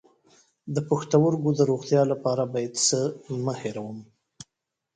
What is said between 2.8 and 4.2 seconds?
څه مه هیروم؟